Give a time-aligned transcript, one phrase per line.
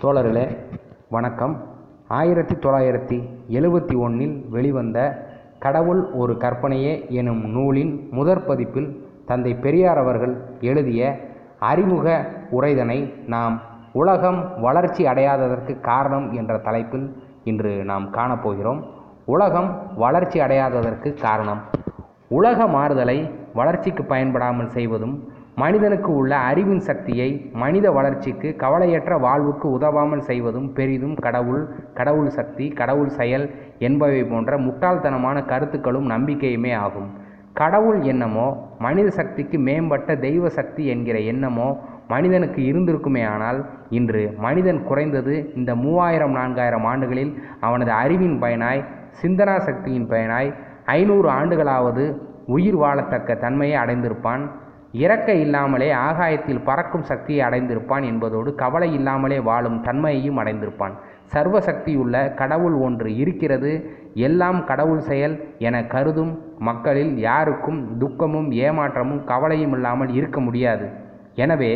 [0.00, 0.56] தோழர்களே
[1.10, 1.62] வணக்கம்.
[2.08, 3.16] ஆயிரத்தி தொள்ளாயிரத்தி
[3.48, 4.98] எழுபத்தி ஒன்றில் வெளிவந்த
[5.58, 11.18] கடவுள் ஒரு கற்பனையே எனும் நூலின் முதற் பதிப்பில் தந்தை பெரியார் அவர்கள் எழுதிய
[11.58, 13.60] அறிமுக உரைதனை நாம்
[13.92, 18.82] உலகம் வளர்ச்சி அடையாததற்கு காரணம் என்ற தலைப்பில் இன்று நாம் காணப்போகிறோம்.
[19.24, 21.60] உலகம் வளர்ச்சி அடையாததற்கு காரணம்.
[22.28, 25.28] உலக மாறுதலை வளர்ச்சிக்கு பயன்படாமல் செய்வதும்
[25.60, 27.28] மனிதனுக்கு உள்ள அறிவின் சக்தியை
[27.62, 31.62] மனித வளர்ச்சிக்கு கவலையற்ற வாழ்வுக்கு உதவாமல் செய்வதும் பெரிதும் கடவுள்
[31.98, 33.46] கடவுள் சக்தி கடவுள் செயல்
[33.88, 37.08] என்பவை போன்ற முட்டாள்தனமான கருத்துக்களும் நம்பிக்கையுமே ஆகும்.
[37.60, 41.68] கடவுள் எண்ணமோ மனித சக்திக்கு மேம்பட்ட தெய்வ சக்தி என்கிற எண்ணமோ
[42.08, 43.58] மனிதனுக்கு இருந்திருக்குமே ஆனால்
[43.98, 48.86] இன்று மனிதன் குறைந்தது இந்த மூவாயிரம் நான்காயிரம் ஆண்டுகளில் அவனது அறிவின் பயனாய்
[49.22, 50.50] சிந்தனா சக்தியின் பயனாய்
[50.98, 52.04] ஐநூறு ஆண்டுகளாவது
[52.56, 54.44] உயிர் வாழத்தக்க தன்மையை அடைந்திருப்பான்.
[54.94, 60.94] இறக்க இல்லாமலே ஆகாயத்தில் பறக்கும் சக்தியை அடைந்திருப்பான் என்பதோடு கவலை இல்லாமலே வாழும் தன்மையையும் அடைந்திருப்பான்.
[61.24, 63.72] சர்வ சக்தியுள்ள கடவுள் ஒன்று இருக்கிறது.
[64.28, 70.88] எல்லாம் கடவுள் செயல் என கருதும் மக்களில் யாருக்கும் துக்கமும் ஏமாற்றமும் கவலையும் இல்லாமல் இருக்க முடியாது.
[71.34, 71.72] எனவே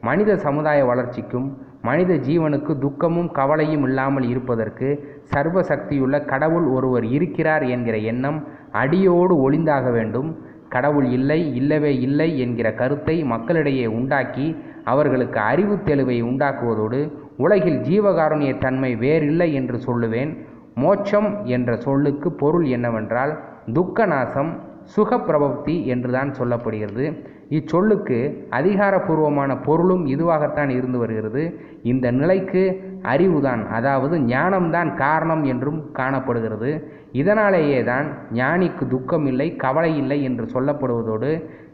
[0.00, 1.46] மனித சமுதாய வளர்ச்சிக்கும்
[1.82, 4.88] மனித ஜீவனுக்கு துக்கமும் கவலையும் இல்லாமல் இருப்பதற்கு
[5.22, 8.38] சர்வ சக்தியுள்ள கடவுள் ஒருவர் இருக்கிறார் என்கிற எண்ணம்
[8.72, 10.28] அடியோடு ஒளிந்தாக வேண்டும்.
[10.68, 17.00] கடவுள் இல்லை இல்லவே இல்லை என்கிற கருத்தை மக்களிடையே உண்டாக்கி அவர்களுக்கு அறிவு தெளிவை உண்டாக்குவதோடு
[17.36, 20.32] உலகில் ஜீவகாருண்ய தன்மை வேறில்லை என்று சொல்லுவேன்.
[20.74, 23.38] மோட்சம் என்ற சொல்லுக்கு பொருள் என்னவென்றால்
[23.72, 24.50] துக்க நாசம்
[24.94, 27.04] சுகப்பிரபப்தி என்றுதான் சொல்லப்படுகிறது.
[27.50, 28.18] இச்சொல்லுக்கு
[28.50, 31.42] அதிகாரப்பூர்வமான பொருளும் இதுவாகத்தான் இருந்து வருகிறது.
[31.82, 32.62] இந்த நிலைக்கு
[33.02, 36.70] அறிவுதான் அதாவது ஞானம்தான் காரணம் என்றும் காணப்படுகிறது.
[37.12, 41.30] இதனாலேயே தான் ஞானிக்கு துக்கம் இல்லை கவலை இல்லை என்று சொல்லப்படுவதோடு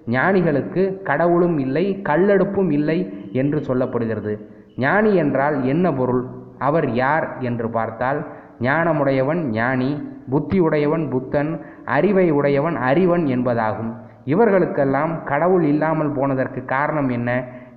[0.07, 2.99] ஞானிகளுக்கு கடவுளும் இல்லை கல்லெடுப்பும் இல்லை
[3.33, 4.33] என்று சொல்லப்படுகிறது.
[4.77, 6.23] ஞானி என்றால் என்ன பொருள்?
[6.59, 8.21] அவர் யார் என்று பார்த்தால்
[8.67, 9.91] ஞானமுடையவன் ஞானி
[10.33, 11.51] புத்தி உடையவன் புத்தன்
[11.97, 13.93] அறிவை உடையவன் அறிவன் என்பதாகும்.
[14.33, 17.31] இவர்களுக்கெல்லாம் கடவுள் இல்லாமல் போனதற்கு காரணம் என்ன?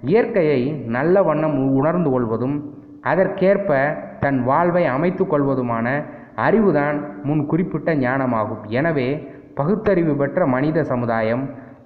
[0.10, 0.62] இயற்கையை
[0.96, 2.58] நல்ல வண்ணம் உணர்ந்து கொள்வதும்
[3.12, 3.72] அதற்கேற்ப
[4.24, 5.88] தன் வாழ்வை அமைத்து கொள்வதுமான
[6.48, 6.98] அறிவுதான்
[7.28, 8.62] முன் குறிப்பிட்ட ஞானமாகும்.
[8.80, 9.08] எனவே
[9.60, 11.44] பகுத்தறிவு பெற்ற மனித சமுதாயம்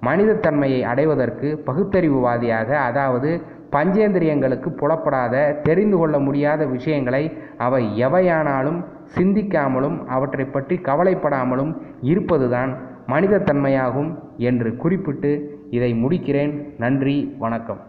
[0.08, 3.30] மனிதத்தன்மையை அடைவதற்கு பகுத்தறிவுவாதியாக அதாவது
[3.72, 14.76] பஞ்சேந்திரியங்களுக்கு புலப்படாத தெரிந்து கொள்ள முடியாத விஷயங்களை அவை எவையானாலும் சிந்திக்காமலும் அவற்றை பற்றி கவலைப்படாமலும் இருப்பதுதான் மனிதத்தன்மையாகும் என்று
[14.76, 16.74] குறிப்பிட்டு இதை முடிக்கிறேன்.
[16.78, 17.80] நன்றி வணக்கம்.